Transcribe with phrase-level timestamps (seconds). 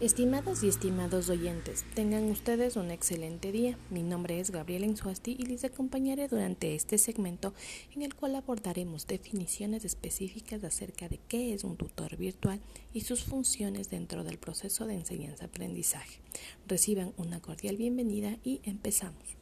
[0.00, 3.76] Estimadas y estimados oyentes, tengan ustedes un excelente día.
[3.90, 7.52] Mi nombre es Gabriela Insuasti y les acompañaré durante este segmento
[7.96, 12.60] en el cual abordaremos definiciones específicas acerca de qué es un tutor virtual
[12.94, 16.20] y sus funciones dentro del proceso de enseñanza-aprendizaje.
[16.68, 19.36] Reciban una cordial bienvenida y empezamos.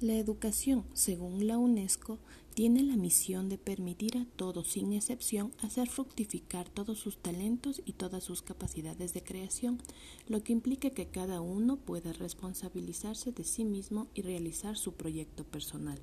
[0.00, 2.18] La educación, según la UNESCO,
[2.58, 7.92] tiene la misión de permitir a todos, sin excepción, hacer fructificar todos sus talentos y
[7.92, 9.78] todas sus capacidades de creación,
[10.26, 15.44] lo que implica que cada uno pueda responsabilizarse de sí mismo y realizar su proyecto
[15.44, 16.00] personal.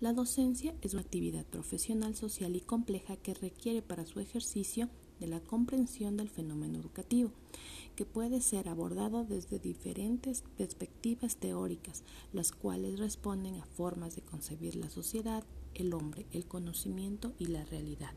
[0.00, 4.88] La docencia es una actividad profesional, social y compleja que requiere para su ejercicio
[5.20, 7.30] de la comprensión del fenómeno educativo,
[7.94, 12.02] que puede ser abordado desde diferentes perspectivas teóricas,
[12.32, 15.44] las cuales responden a formas de concebir la sociedad,
[15.78, 18.12] el hombre, el conocimiento y la realidad.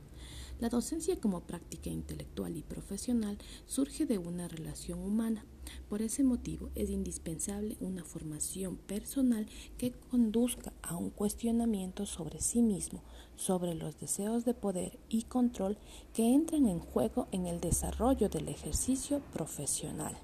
[0.61, 5.43] La docencia como práctica intelectual y profesional surge de una relación humana.
[5.89, 9.47] Por ese motivo es indispensable una formación personal
[9.79, 13.01] que conduzca a un cuestionamiento sobre sí mismo,
[13.35, 15.79] sobre los deseos de poder y control
[16.13, 20.15] que entran en juego en el desarrollo del ejercicio profesional.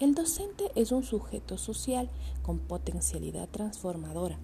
[0.00, 2.08] El docente es un sujeto social
[2.40, 4.38] con potencialidad transformadora.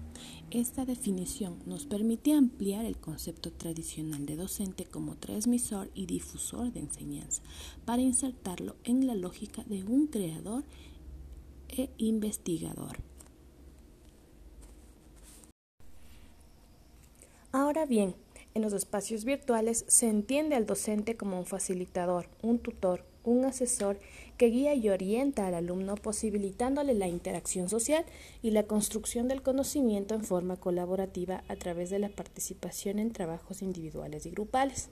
[0.51, 6.81] Esta definición nos permite ampliar el concepto tradicional de docente como transmisor y difusor de
[6.81, 7.41] enseñanza
[7.85, 10.63] para insertarlo en la lógica de un creador
[11.69, 12.99] e investigador.
[17.51, 18.13] Ahora bien,
[18.53, 23.99] en los espacios virtuales se entiende al docente como un facilitador, un tutor, un asesor
[24.37, 28.05] que guía y orienta al alumno posibilitándole la interacción social
[28.41, 33.61] y la construcción del conocimiento en forma colaborativa a través de la participación en trabajos
[33.61, 34.89] individuales y grupales.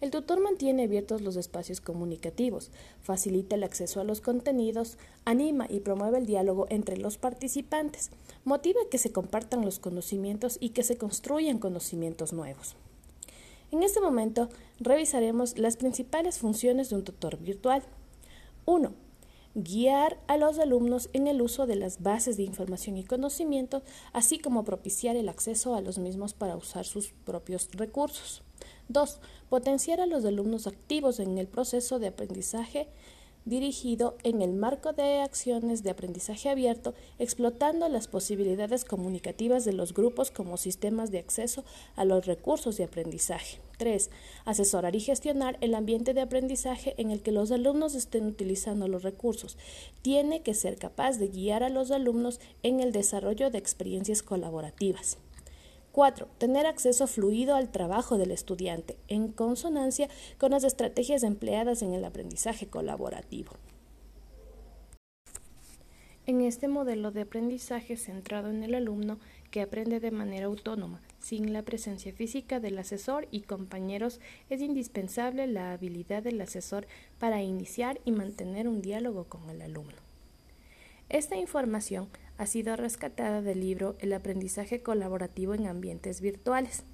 [0.00, 2.70] El tutor mantiene abiertos los espacios comunicativos,
[3.02, 8.10] facilita el acceso a los contenidos, anima y promueve el diálogo entre los participantes,
[8.44, 12.74] motiva que se compartan los conocimientos y que se construyan conocimientos nuevos.
[13.72, 14.48] En este momento
[14.80, 17.84] revisaremos las principales funciones de un tutor virtual.
[18.64, 18.92] 1.
[19.54, 23.82] Guiar a los alumnos en el uso de las bases de información y conocimiento,
[24.12, 28.42] así como propiciar el acceso a los mismos para usar sus propios recursos.
[28.88, 29.20] 2.
[29.48, 32.88] Potenciar a los alumnos activos en el proceso de aprendizaje
[33.44, 39.94] dirigido en el marco de acciones de aprendizaje abierto, explotando las posibilidades comunicativas de los
[39.94, 41.64] grupos como sistemas de acceso
[41.96, 43.60] a los recursos de aprendizaje.
[43.78, 44.10] 3.
[44.44, 49.02] Asesorar y gestionar el ambiente de aprendizaje en el que los alumnos estén utilizando los
[49.02, 49.56] recursos.
[50.02, 55.16] Tiene que ser capaz de guiar a los alumnos en el desarrollo de experiencias colaborativas.
[55.92, 56.28] 4.
[56.38, 60.08] Tener acceso fluido al trabajo del estudiante, en consonancia
[60.38, 63.52] con las estrategias empleadas en el aprendizaje colaborativo.
[66.26, 69.18] En este modelo de aprendizaje centrado en el alumno
[69.50, 75.48] que aprende de manera autónoma, sin la presencia física del asesor y compañeros, es indispensable
[75.48, 76.86] la habilidad del asesor
[77.18, 80.09] para iniciar y mantener un diálogo con el alumno.
[81.10, 86.84] Esta información ha sido rescatada del libro El aprendizaje colaborativo en ambientes virtuales,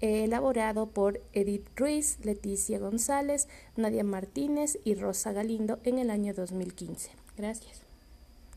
[0.00, 7.12] elaborado por Edith Ruiz, Leticia González, Nadia Martínez y Rosa Galindo en el año 2015.
[7.36, 7.83] Gracias.